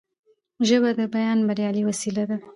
ژبه 0.67 0.89
د 0.99 1.01
بیان 1.15 1.39
بریالۍ 1.47 1.83
وسیله 1.85 2.23
ده 2.29 2.37